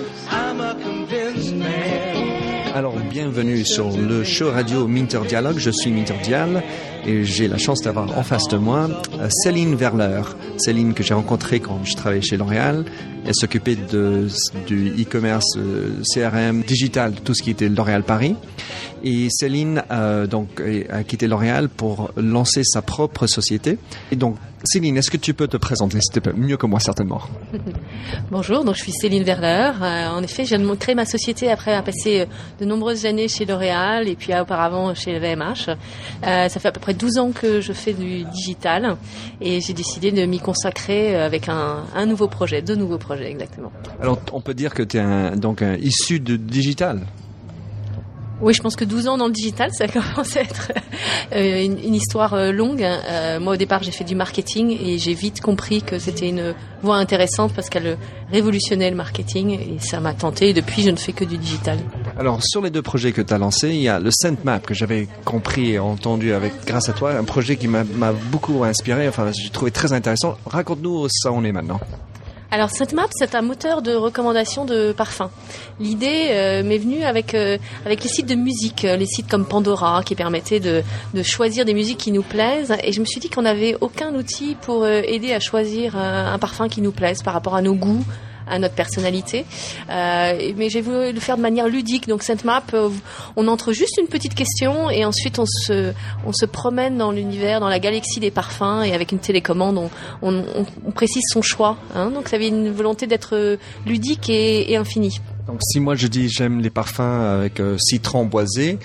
[2.75, 5.59] Alors, bienvenue sur le show radio Minter Dialogue.
[5.59, 6.63] Je suis Minter Dial
[7.07, 10.37] et j'ai la chance d'avoir en face de moi euh, Céline Verleur.
[10.57, 12.85] Céline que j'ai rencontrée quand je travaillais chez L'Oréal.
[13.27, 18.37] Elle s'occupait du e-commerce, euh, CRM, digital, tout ce qui était L'Oréal Paris.
[19.05, 23.79] Et Céline euh, donc a quitté L'Oréal pour lancer sa propre société.
[24.11, 27.21] Et donc Céline, est-ce que tu peux te présenter, plaît, mieux que moi certainement
[28.31, 29.83] Bonjour, donc je suis Céline Verleur.
[29.83, 32.27] Euh, en effet, je viens de créer ma société après avoir passé
[32.61, 35.69] de nombreuses années chez L'Oréal et puis auparavant chez VMH.
[36.25, 38.97] Euh, ça fait à peu près 12 ans que je fais du digital
[39.41, 43.73] et j'ai décidé de m'y consacrer avec un, un, nouveau projet, deux nouveaux projets exactement.
[44.01, 47.01] Alors, on peut dire que tu es un, donc un, issu de digital?
[48.43, 50.73] Oui, je pense que 12 ans dans le digital, ça commence à être
[51.33, 52.83] euh, une, une, histoire euh, longue.
[52.83, 56.53] Euh, moi, au départ, j'ai fait du marketing et j'ai vite compris que c'était une
[56.83, 57.97] voie intéressante parce qu'elle
[58.33, 60.49] révolutionnait le marketing et ça m'a tenté.
[60.49, 61.79] Et depuis, je ne fais que du digital.
[62.19, 64.75] Alors, sur les deux projets que tu as lancés, il y a le ScentMap que
[64.75, 67.85] j'avais compris et entendu avec grâce à toi, un projet qui m'a
[68.31, 69.09] beaucoup inspiré.
[69.09, 70.37] Enfin, j'ai trouvé très intéressant.
[70.47, 71.81] Raconte-nous où ça en est maintenant.
[72.53, 75.31] Alors ScentMap, c'est un moteur de recommandation de parfums.
[75.81, 77.57] L'idée euh, m'est venue avec euh,
[77.87, 80.83] avec les sites de musique, euh, les sites comme Pandora qui permettaient de,
[81.15, 82.75] de choisir des musiques qui nous plaisent.
[82.85, 86.69] Et je me suis dit qu'on n'avait aucun outil pour aider à choisir un parfum
[86.69, 88.05] qui nous plaise par rapport à nos goûts,
[88.47, 89.45] à notre personnalité.
[89.91, 92.09] Euh, mais j'ai voulu le faire de manière ludique.
[92.09, 92.89] Donc cette map, euh,
[93.37, 95.93] on entre juste une petite question et ensuite on se,
[96.27, 99.91] on se promène dans l'univers, dans la galaxie des parfums et avec une télécommande, on,
[100.23, 100.45] on,
[100.87, 101.77] on précise son choix.
[101.95, 102.11] Hein.
[102.11, 105.21] Donc ça avait une volonté d'être ludique et, et infini.
[105.47, 108.79] Donc si moi je dis j'aime les parfums avec euh, citron boisé,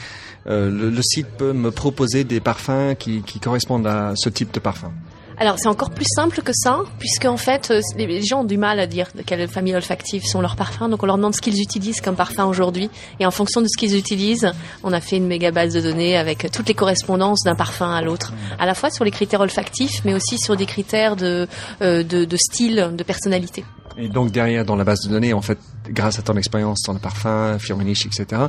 [0.47, 4.53] euh, le, le, site peut me proposer des parfums qui, qui correspondent à ce type
[4.53, 4.91] de parfum.
[5.39, 8.57] Alors c'est encore plus simple que ça, puisque en fait euh, les gens ont du
[8.57, 11.41] mal à dire de quelles familles olfactives sont leurs parfums, donc on leur demande ce
[11.41, 12.89] qu'ils utilisent comme parfum aujourd'hui,
[13.19, 14.51] et en fonction de ce qu'ils utilisent,
[14.83, 18.01] on a fait une méga base de données avec toutes les correspondances d'un parfum à
[18.01, 21.47] l'autre, à la fois sur les critères olfactifs, mais aussi sur des critères de,
[21.83, 23.63] euh, de, de style, de personnalité.
[23.97, 25.57] Et donc derrière, dans la base de données, en fait,
[25.89, 28.43] grâce à ton expérience dans le parfum, Firmenich, etc.,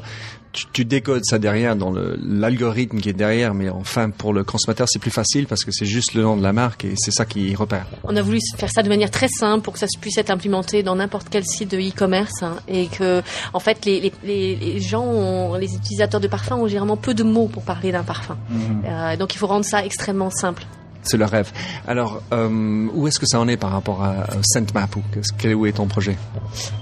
[0.52, 4.88] tu, tu, décodes ça derrière dans l'algorithme qui est derrière, mais enfin pour le consommateur
[4.88, 7.26] c'est plus facile parce que c'est juste le nom de la marque et c'est ça
[7.26, 7.86] qui repère.
[8.04, 10.82] On a voulu faire ça de manière très simple pour que ça puisse être implémenté
[10.82, 13.22] dans n'importe quel site de e-commerce hein, et que
[13.52, 17.22] en fait les, les, les gens, ont, les utilisateurs de parfums ont généralement peu de
[17.22, 18.38] mots pour parler d'un parfum.
[18.48, 18.84] Mmh.
[18.86, 20.64] Euh, donc il faut rendre ça extrêmement simple
[21.08, 21.50] c'est le rêve.
[21.86, 25.02] Alors, euh, où est-ce que ça en est par rapport à ScentMap ou
[25.38, 26.16] quel où est ton projet?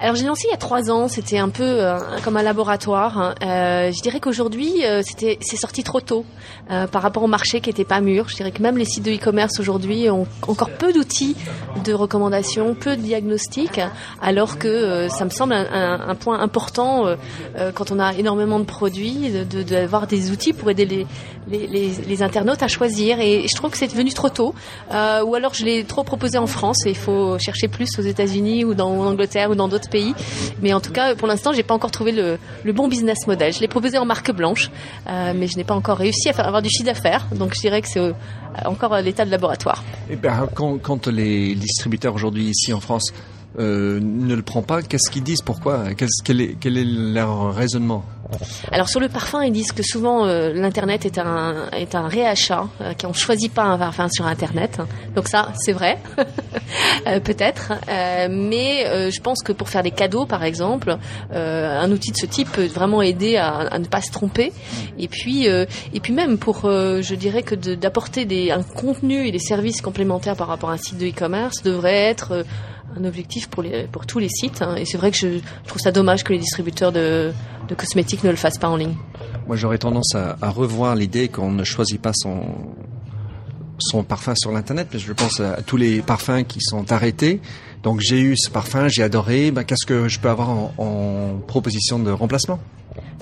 [0.00, 1.08] Alors, j'ai lancé il y a trois ans.
[1.08, 3.18] C'était un peu euh, comme un laboratoire.
[3.18, 3.34] Hein.
[3.42, 6.24] Euh, je dirais qu'aujourd'hui, euh, c'était c'est sorti trop tôt
[6.70, 8.28] euh, par rapport au marché qui était pas mûr.
[8.28, 11.36] Je dirais que même les sites de e-commerce aujourd'hui ont encore peu d'outils
[11.84, 13.80] de recommandation, peu de diagnostics,
[14.20, 17.04] alors que euh, ça me semble un, point important
[17.74, 21.06] quand on a énormément de produits, d'avoir de, de, des outils pour aider les,
[21.48, 23.20] les, internautes à choisir.
[23.20, 24.54] Et je trouve que c'est venu trop tôt,
[24.92, 28.02] euh, ou alors je l'ai trop proposé en France et il faut chercher plus aux
[28.02, 30.14] États-Unis ou dans en Angleterre ou dans d'autres pays.
[30.60, 32.38] Mais en tout cas, pour l'instant, j'ai pas encore trouvé le,
[32.72, 33.52] bon business model.
[33.52, 34.70] Je l'ai proposé en marque blanche,
[35.08, 37.28] euh, mais je n'ai pas encore réussi à avoir du chiffre d'affaires.
[37.32, 38.12] Donc je dirais que c'est euh,
[38.64, 39.84] encore l'état de laboratoire.
[40.10, 43.12] Et ben, quand les distributeurs aujourd'hui ici en France
[43.58, 45.84] euh, ne le prend pas, qu'est-ce qu'ils disent Pourquoi
[46.24, 48.04] quel, est, leur raisonnement?
[48.72, 52.66] Alors sur le parfum, ils disent que souvent euh, l'internet est un est un réachat,
[52.80, 54.80] euh, qu'on choisit pas un parfum sur internet.
[55.14, 55.98] Donc ça, c'est vrai,
[57.06, 57.72] euh, peut-être.
[58.28, 60.96] Mais je pense que pour faire des cadeaux, par exemple,
[61.32, 64.52] un outil de ce type peut vraiment aider à, à ne pas se tromper.
[64.98, 69.38] Et puis et puis même pour, je dirais que d'apporter des un contenu et des
[69.38, 72.44] services complémentaires par rapport à un site de e-commerce devrait être
[72.98, 74.62] un objectif pour, les, pour tous les sites.
[74.62, 74.76] Hein.
[74.76, 77.32] Et c'est vrai que je, trouve ça dommage que les distributeurs de,
[77.76, 78.94] cosmétiques ne le fassent pas en ligne.
[79.46, 82.42] Moi, j'aurais tendance à, à revoir l'idée qu'on ne choisit pas son,
[83.78, 87.40] son parfum sur l'internet, mais je pense à tous les parfums qui sont arrêtés.
[87.86, 89.52] Donc j'ai eu ce parfum, j'ai adoré.
[89.52, 92.58] Ben, Qu'est-ce que je peux avoir en, en proposition de remplacement?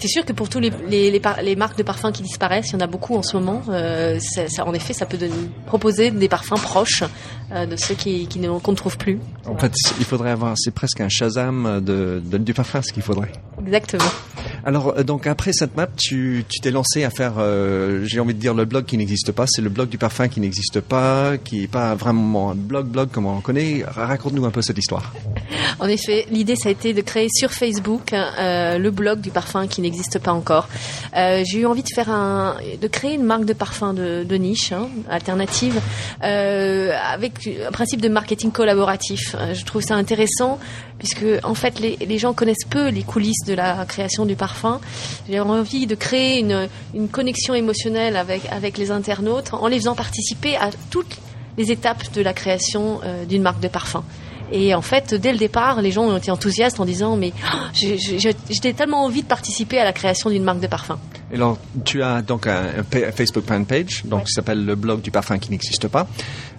[0.01, 2.77] C'est sûr que pour tous les, les, les, marques de parfums qui disparaissent, il y
[2.77, 3.61] en a beaucoup en ce moment.
[3.69, 5.35] Euh, ça, en effet, ça peut donner,
[5.67, 7.05] proposer des parfums proches
[7.53, 9.21] euh, de ceux qui, qui qu'on ne trouve plus.
[9.47, 13.03] En fait, il faudrait avoir, c'est presque un Shazam de, de, du parfum, ce qu'il
[13.03, 13.33] faudrait.
[13.61, 14.11] Exactement.
[14.67, 18.41] Alors, euh, donc après cette map, tu t'es lancé à faire, euh, j'ai envie de
[18.41, 19.45] dire le blog qui n'existe pas.
[19.47, 23.11] C'est le blog du parfum qui n'existe pas, qui n'est pas vraiment un blog blog
[23.11, 23.85] comme on connaît.
[23.87, 25.13] Raconte-nous un peu cette histoire.
[25.81, 29.67] En effet, l'idée ça a été de créer sur Facebook euh, le blog du parfum
[29.67, 30.69] qui n'existe pas encore.
[31.15, 34.89] J'ai eu envie de faire un, de créer une marque de parfum de, niche, hein,
[35.11, 35.81] alternative,
[36.21, 39.35] avec un principe de marketing collaboratif.
[39.53, 40.59] Je trouve ça intéressant
[40.99, 44.54] puisque en fait les, gens connaissent peu les coulisses de la création du parfum.
[45.29, 50.71] J'ai envie de créer une, connexion émotionnelle avec les internautes en les faisant participer à
[50.91, 51.19] toutes
[51.57, 54.05] les étapes de la création euh, d'une marque de parfum.
[54.53, 57.59] Et en fait, dès le départ, les gens ont été enthousiastes en disant mais oh,
[57.75, 60.99] j'étais tellement envie de participer à la création d'une marque de parfum.
[61.33, 62.67] Et alors, tu as donc un,
[63.15, 66.07] Facebook fan page, donc qui s'appelle le blog du parfum qui n'existe pas.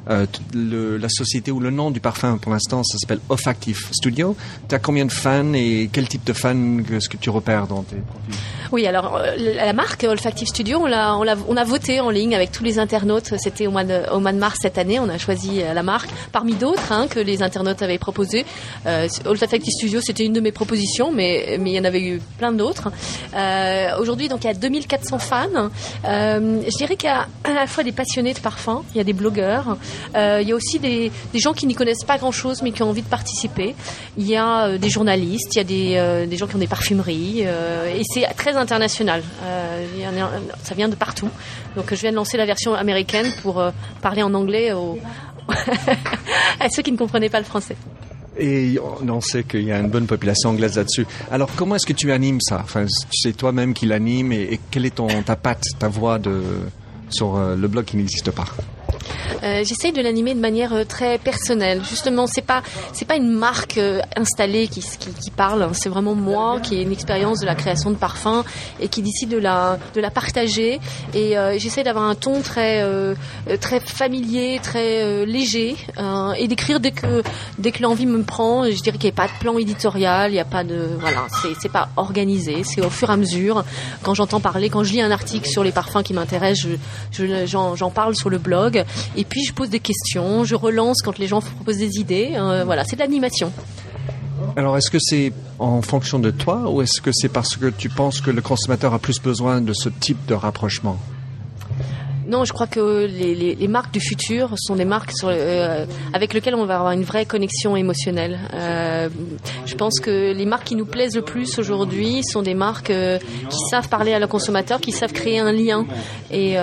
[0.07, 4.35] Euh, le, la société ou le nom du parfum pour l'instant, ça s'appelle Olfactive Studio.
[4.69, 7.81] Tu as combien de fans et quel type de fans est-ce que tu repères dans
[7.81, 8.39] tes profils?
[8.71, 12.09] Oui, alors euh, la marque Olfactive Studio, on a, on, a, on a voté en
[12.09, 13.33] ligne avec tous les internautes.
[13.37, 14.99] C'était au mois de, au mois de mars cette année.
[14.99, 18.45] On a choisi euh, la marque parmi d'autres hein, que les internautes avaient proposé.
[18.85, 22.21] Euh, Olfactive Studio, c'était une de mes propositions, mais mais il y en avait eu
[22.37, 22.91] plein d'autres.
[23.35, 25.47] Euh, Aujourd'hui, donc il y a 2400 fans.
[26.05, 28.99] Euh, je dirais qu'il y a à la fois des passionnés de parfums, il y
[28.99, 29.77] a des blogueurs.
[30.15, 32.89] Euh, il y a aussi des, gens qui n'y connaissent pas grand-chose mais qui ont
[32.89, 33.75] envie de participer.
[34.17, 36.67] Il y a euh, des journalistes, il y a des, des gens qui ont des
[36.67, 39.23] parfumeries et c'est très international.
[40.63, 41.29] ça vient de partout.
[41.75, 43.63] Donc je viens de lancer la version américaine pour
[44.01, 44.97] parler en anglais aux
[46.59, 47.75] à ceux qui ne comprenaient pas le français.
[48.37, 51.05] Et on sait qu'il y a une bonne population anglaise là-dessus.
[51.31, 52.59] Alors, comment est-ce que tu animes ça?
[52.63, 56.41] Enfin, c'est toi-même qui l'anime et, et quelle est ton, ta patte, ta voix de,
[57.09, 58.45] sur le blog qui n'existe pas?
[59.43, 61.81] Euh, j'essaye de l'animer de manière euh, très personnelle.
[61.87, 62.63] Justement, c'est pas
[62.93, 65.63] c'est pas une marque euh, installée qui, qui, qui parle.
[65.63, 65.71] Hein.
[65.73, 68.43] C'est vraiment moi qui ai une expérience de la création de parfums
[68.79, 70.79] et qui décide de la de la partager.
[71.13, 72.83] Et j'essaie d'avoir un ton très
[73.59, 75.75] très familier, très léger
[76.37, 77.23] et d'écrire dès que
[77.57, 78.65] dès que l'envie me prend.
[78.65, 81.27] Je dirais qu'il n'y a pas de plan éditorial, il n'y a pas de voilà,
[81.41, 82.63] c'est c'est pas organisé.
[82.63, 83.63] C'est au fur et à mesure.
[84.03, 86.67] Quand j'entends parler, quand je lis un article sur les parfums qui m'intéressent,
[87.11, 88.83] je, j'en, j'en parle sur le blog.
[89.15, 92.33] Et puis je pose des questions, je relance quand les gens proposent des idées.
[92.35, 93.51] Euh, voilà, c'est de l'animation.
[94.57, 97.89] Alors, est-ce que c'est en fonction de toi ou est-ce que c'est parce que tu
[97.89, 100.97] penses que le consommateur a plus besoin de ce type de rapprochement?
[102.27, 106.55] Non, je crois que les, marques du futur sont des marques sur, euh, avec lesquelles
[106.55, 108.39] on va avoir une vraie connexion émotionnelle.
[108.53, 109.09] Euh,
[109.65, 113.19] je pense que les marques qui nous plaisent le plus aujourd'hui sont des marques euh,
[113.49, 115.85] qui savent parler à la consommateur, qui savent créer un lien.
[116.31, 116.55] Et,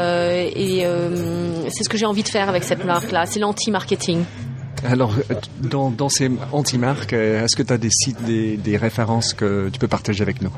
[1.68, 3.26] c'est ce que j'ai envie de faire avec cette marque-là.
[3.26, 4.24] C'est l'anti-marketing.
[4.84, 5.14] Alors,
[5.60, 9.88] dans, dans ces anti-marques, est-ce que tu as des sites, des références que tu peux
[9.88, 10.50] partager avec nous?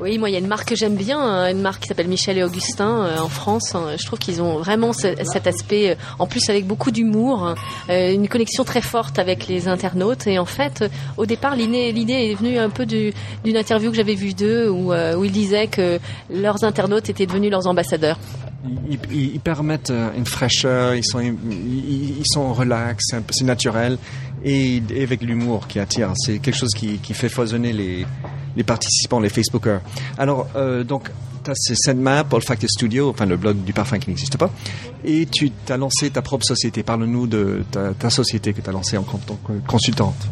[0.00, 2.08] Oui, moi, il y a une marque que j'aime bien, hein, une marque qui s'appelle
[2.08, 3.74] Michel et Augustin euh, en France.
[3.74, 3.96] Hein.
[3.98, 7.54] Je trouve qu'ils ont vraiment cet aspect, euh, en plus avec beaucoup d'humour, hein,
[7.90, 10.26] euh, une connexion très forte avec les internautes.
[10.26, 10.84] Et en fait,
[11.16, 13.12] au départ, l'idée est venue un peu d'une
[13.56, 15.98] interview que j'avais vue d'eux où, ils disaient que
[16.32, 18.18] leurs internautes étaient devenus leurs ambassadeurs.
[18.88, 23.98] Ils, ils, permettent une fraîcheur, ils sont, ils, sont relax, c'est naturel,
[24.44, 26.12] et, et avec l'humour qui attire.
[26.16, 28.06] C'est quelque chose qui, qui fait foisonner les,
[28.56, 29.80] les participants, les Facebookers.
[30.16, 31.10] Alors, euh, donc,
[31.44, 34.50] tu as cette map, Olfactive Studio, enfin le blog du parfum qui n'existe pas,
[35.04, 36.82] et tu as lancé ta propre société.
[36.82, 40.28] Parle-nous de ta, ta, société que tu as lancée en tant que consultante.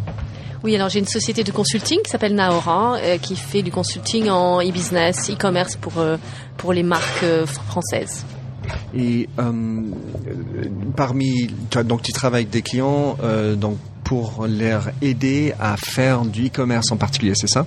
[0.65, 4.29] Oui, alors j'ai une société de consulting qui s'appelle Naora, euh, qui fait du consulting
[4.31, 6.17] en e-business, e-commerce pour, euh,
[6.57, 8.25] pour les marques euh, françaises.
[8.95, 9.83] Et euh,
[10.97, 11.49] parmi,
[11.85, 16.93] donc tu travailles avec des clients, euh, donc pour les aider à faire du e-commerce
[16.93, 17.67] en particulier, c'est ça?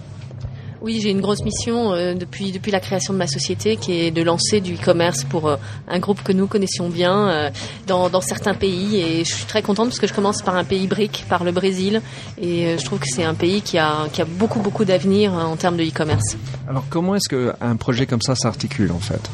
[0.81, 4.11] Oui, j'ai une grosse mission euh, depuis depuis la création de ma société qui est
[4.11, 5.57] de lancer du e-commerce pour euh,
[5.89, 7.49] un groupe que nous connaissions bien euh,
[7.87, 9.01] dans, dans certains pays.
[9.01, 11.51] Et je suis très contente parce que je commence par un pays brique, par le
[11.51, 12.01] Brésil.
[12.41, 15.57] Et je trouve que c'est un pays qui a qui a beaucoup beaucoup d'avenir en
[15.57, 16.37] termes de e-commerce.
[16.69, 19.29] Alors comment est-ce qu'un projet comme ça s'articule en fait?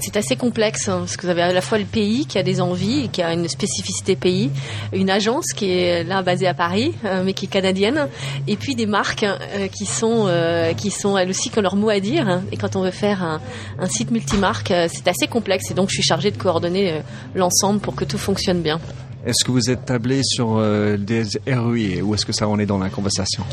[0.00, 2.42] C'est assez complexe hein, parce que vous avez à la fois le pays qui a
[2.42, 4.50] des envies qui a une spécificité pays,
[4.92, 8.08] une agence qui est là basée à Paris euh, mais qui est canadienne,
[8.46, 11.76] et puis des marques euh, qui sont euh, qui sont elles aussi qui ont leur
[11.76, 12.28] mot à dire.
[12.28, 12.42] Hein.
[12.52, 13.40] Et quand on veut faire un,
[13.88, 17.02] site multimarque, c'est assez complexe et donc je suis chargée de coordonner
[17.34, 18.80] l'ensemble pour que tout fonctionne bien.
[19.26, 20.56] Est-ce que vous êtes tablé sur
[20.98, 23.44] des ROI ou est-ce que ça en est dans la conversation?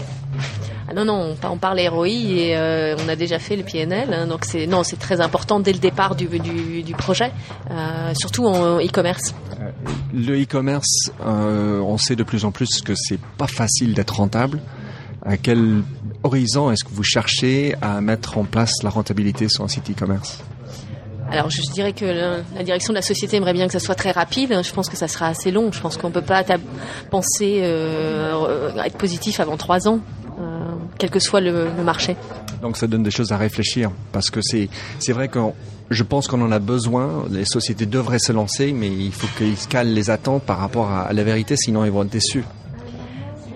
[0.90, 4.12] Ah non, non, on, parle ROI et euh, on a déjà fait le PNL.
[4.12, 7.32] Hein, donc c'est non, c'est très important dès le départ du, du, du projet,
[7.70, 9.36] euh, surtout en e-commerce.
[9.62, 9.70] Euh,
[10.14, 14.62] le e-commerce, on sait de plus en plus que c'est pas facile d'être rentable.
[15.24, 15.84] À quel
[16.24, 20.42] horizon est-ce que vous cherchez à mettre en place la rentabilité sur un site e-commerce?
[21.32, 24.12] Alors je dirais que la, direction de la société aimerait bien que ça soit très
[24.12, 24.60] rapide.
[24.64, 25.72] Je pense que ça sera assez long.
[25.72, 26.44] Je pense qu'on ne peut pas
[27.12, 30.00] penser euh, être positif avant trois ans
[31.00, 32.16] quel que soit le, marché.
[32.62, 35.40] Donc ça donne des choses à réfléchir parce que c'est c'est vrai que
[35.90, 37.26] je pense qu'on en a besoin.
[37.32, 41.12] Les sociétés devraient se lancer, mais il faut qu'ils calent les attentes par rapport à,
[41.14, 42.44] la vérité, sinon ils vont être déçus.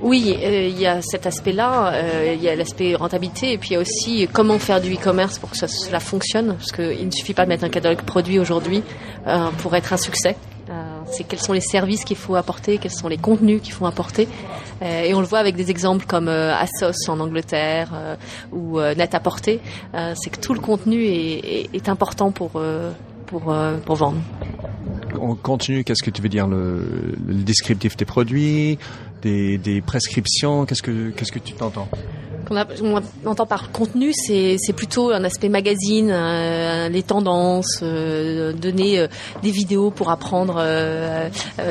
[0.02, 3.70] Oui, euh, il y a cet aspect-là, euh, il y a l'aspect rentabilité, et puis
[3.70, 7.06] il y a aussi comment faire du e-commerce pour que ça, cela fonctionne, parce qu'il
[7.06, 8.84] ne suffit pas de mettre un catalogue produit aujourd'hui
[9.28, 10.36] euh, pour être un succès.
[11.12, 14.28] c'est quels sont les services qu'il faut apporter, quels sont les contenus qu'il faut apporter.
[14.82, 18.18] Et on le voit avec des exemples comme Asos en Angleterre
[18.52, 19.60] ou Net-à-Porter.
[20.16, 22.62] c'est que tout le contenu est, important pour,
[23.28, 24.18] pour, pour vendre.
[25.20, 28.78] On continue, qu'est-ce que tu veux dire le, le descriptif des produits,
[29.22, 31.88] des, des prescriptions Qu'est-ce que qu'est-ce que tu t'entends?
[32.50, 39.08] On, entend par contenu, c'est plutôt un aspect magazine, euh, les tendances, euh, donner euh,
[39.42, 40.64] des vidéos pour apprendre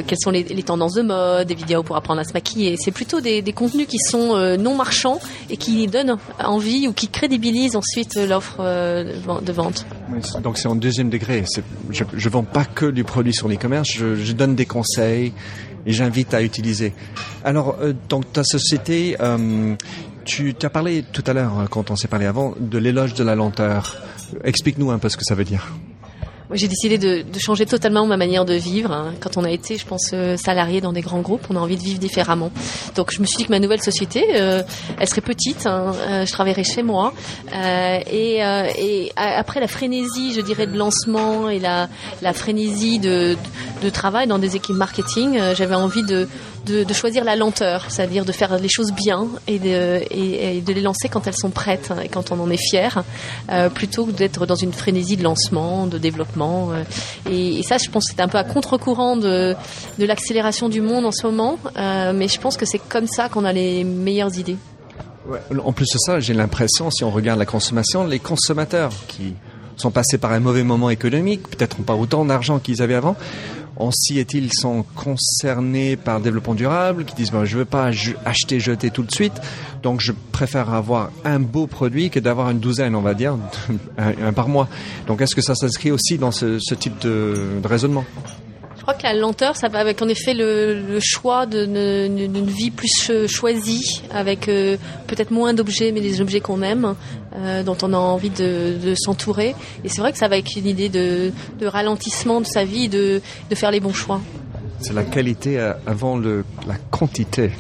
[0.07, 2.77] quelles sont les, tendances de mode, des vidéos pour apprendre à se maquiller.
[2.79, 7.77] C'est plutôt des, contenus qui sont non marchands et qui donnent envie ou qui crédibilisent
[7.77, 9.87] ensuite l'offre de vente.
[10.43, 11.45] donc c'est en deuxième degré.
[11.91, 15.33] Je ne vends pas que du produit sur l'e-commerce, je, je donne des conseils
[15.87, 16.93] et j'invite à utiliser.
[17.45, 19.17] Alors, euh, donc ta société,
[20.25, 23.35] tu as parlé tout à l'heure, quand on s'est parlé avant, de l'éloge de la
[23.35, 23.97] lenteur.
[24.45, 25.69] Explique-nous un peu ce que ça veut dire
[26.55, 28.93] j'ai décidé de, changer totalement ma manière de vivre.
[28.93, 29.15] Hein.
[29.21, 31.77] Quand on a été, je pense, euh, salarié dans des grands groupes, on a envie
[31.77, 32.51] de vivre différemment.
[32.95, 34.63] Donc je me suis dit que ma nouvelle société, euh,
[34.99, 35.67] elle serait petite.
[35.67, 35.93] Hein.
[36.09, 37.13] Euh, je travaillerais chez moi.
[37.53, 38.41] Et,
[39.17, 41.89] après la frénésie, je dirais, de lancement et la,
[42.23, 43.37] la frénésie de,
[43.83, 46.29] de, travail dans des équipes marketing, j'avais envie de,
[46.67, 50.61] de, de, choisir la lenteur, c'est-à-dire de faire les choses bien et de, et, et
[50.61, 53.05] de les lancer quand elles sont prêtes hein, et quand on en est fier,
[53.75, 56.23] plutôt que d'être dans une frénésie de lancement, de développement
[56.73, 56.83] euh,
[57.31, 59.55] et, ça, je pense, c'est un peu à contre-courant de,
[59.99, 61.59] de l'accélération du monde en ce moment.
[61.77, 64.57] Euh, mais je pense que c'est comme ça qu'on a les meilleures idées.
[65.65, 69.35] En plus de ça, j'ai l'impression, si on regarde la consommation, les consommateurs qui
[69.77, 73.17] sont passés par un mauvais moment économique, peut-être pas autant d'argent qu'ils avaient avant,
[73.91, 77.91] si est-ils sont concernés par développement durable, qui disent ben, je veux pas
[78.25, 79.35] acheter, jeter tout de suite,
[79.83, 83.37] donc je préfère avoir un beau produit que d'avoir une douzaine, on va dire,
[83.99, 84.69] un, par mois.
[85.07, 88.05] Donc est-ce que ça s'inscrit aussi dans ce, type de raisonnement?
[88.83, 93.13] Je crois que la lenteur, ça va avec en effet le, choix d'une vie plus
[93.29, 96.97] choisie, avec euh, peut-être moins d'objets, mais des objets qu'on aime,
[97.37, 99.55] euh, dont on a envie de, s'entourer.
[99.85, 101.31] Et c'est vrai que ça va avec une idée de,
[101.63, 104.21] ralentissement de sa vie, de, de faire les bons choix.
[104.81, 107.53] C'est la qualité euh, avant le, la quantité.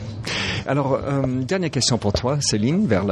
[0.66, 3.04] Alors, euh, dernière question pour toi, Céline, vers.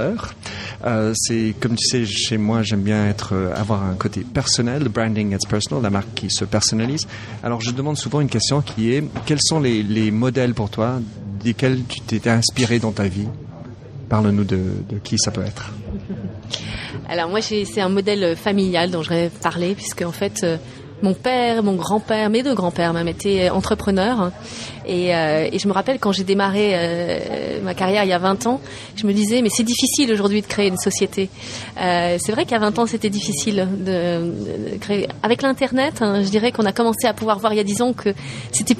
[0.86, 4.84] Euh, c'est comme tu sais, chez moi, j'aime bien être euh, avoir un côté personnel.
[4.84, 7.06] Le branding it's personal, la marque qui se personnalise.
[7.42, 11.00] Alors, je demande souvent une question qui est quels sont les, les modèles pour toi
[11.42, 13.26] desquels tu t'es inspiré dans ta vie?
[14.08, 15.72] Parle-nous de, de qui ça peut être.
[17.08, 20.44] Alors moi, c'est un modèle familial dont je vais parler, puisque en fait,
[21.02, 24.32] mon père, mon grand-père, mes deux grands-pères même étaient entrepreneurs.
[24.86, 28.18] Et, euh, et je me rappelle quand j'ai démarré euh, ma carrière il y a
[28.18, 28.60] 20 ans,
[28.96, 31.28] je me disais mais c'est difficile aujourd'hui de créer une société.
[31.80, 35.06] Euh, c'est vrai qu'à 20 ans c'était difficile de, créer.
[35.22, 37.82] Avec l'internet, hein, je dirais qu'on a commencé à pouvoir voir il y a 10
[37.82, 38.12] ans que
[38.52, 38.76] c'était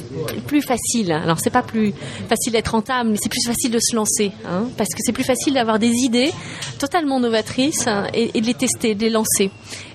[0.47, 1.13] plus facile.
[1.13, 1.93] Alors c'est pas plus
[2.29, 5.25] facile d'être rentable, mais c'est plus facile de se lancer, hein, parce que c'est plus
[5.25, 6.33] facile d'avoir des idées
[6.79, 9.51] totalement novatrices hein, et, de les tester, de les lancer.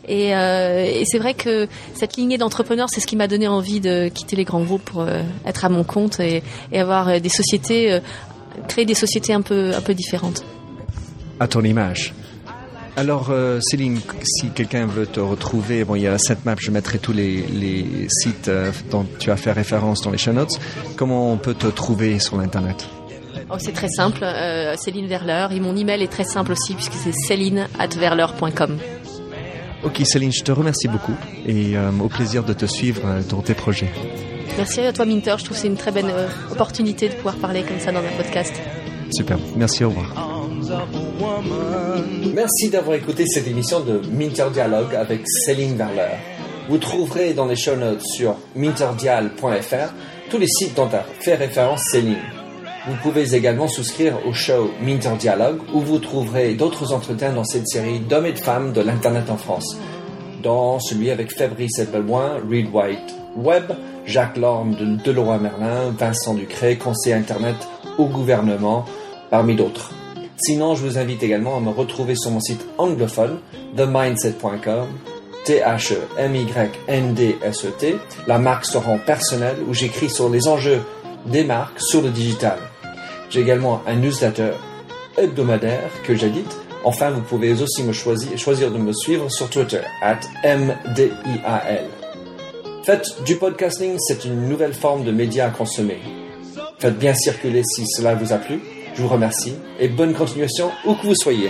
[0.07, 4.09] Et, et c'est vrai que cette lignée d'entrepreneurs, c'est ce qui m'a donné envie de
[4.09, 5.05] quitter les grands groupes pour
[5.45, 7.99] être à mon compte et, et avoir des sociétés,
[8.67, 10.43] créer des sociétés un peu, un peu différentes.
[11.39, 12.13] À ton image.
[12.97, 16.71] Alors, euh, Céline, si quelqu'un veut te retrouver, bon, il y a cette map, je
[16.71, 20.57] mettrai tous les, les sites euh, dont tu as fait référence dans les show notes.
[20.95, 22.87] Comment on peut te trouver sur l'Internet?
[23.49, 25.51] Oh, C'est très simple, euh, Céline Verleur.
[25.51, 28.77] Et mon email est très simple aussi, puisque c'est céline.verleur.com.
[29.85, 31.15] Ok, Céline, je te remercie beaucoup
[31.47, 33.91] et au plaisir de te suivre dans tes projets.
[34.57, 35.35] Merci à toi, Minter.
[35.37, 36.11] Je trouve que c'est une très belle
[36.51, 38.53] opportunité de pouvoir parler comme ça dans un podcast.
[39.11, 39.37] Super.
[39.55, 40.35] Merci, au revoir.
[42.33, 46.15] Merci d'avoir écouté cette émission de Minter Dialogue avec Céline Verler.
[46.67, 49.93] Vous trouverez dans les show notes sur minterdial.fr
[50.29, 52.17] tous les sites dont a fait référence Céline.
[52.87, 57.67] Vous pouvez également souscrire au show Minter Dialogue où vous trouverez d'autres entretiens dans cette
[57.67, 59.75] série d'hommes et de femmes de l'Internet en France.
[60.43, 63.71] Dans celui avec Fabrice Eppelboin, Reed White Web,
[64.05, 67.55] Jacques Lorme de Deloitte Merlin, Vincent Ducré, conseiller Internet
[67.97, 68.85] au gouvernement,
[69.31, 69.89] parmi d'autres.
[70.37, 73.39] Sinon, je vous invite également à me retrouver sur mon site anglophone,
[73.75, 74.89] themindset.com,
[75.45, 75.95] T-H-E-M-Y-N-D-S-E-T.
[78.27, 80.83] La marque se rend personnelle où j'écris sur les enjeux
[81.25, 82.59] des marques sur le digital.
[83.29, 84.51] J'ai également un newsletter
[85.17, 86.55] hebdomadaire que j'édite.
[86.83, 91.85] Enfin, vous pouvez aussi me choisir, choisir de me suivre sur Twitter, at MDIAL.
[92.83, 95.99] Faites du podcasting, c'est une nouvelle forme de média à consommer.
[96.77, 98.61] Faites bien circuler si cela vous a plu.
[98.93, 101.49] Je vous remercie et bonne continuation où que vous soyez.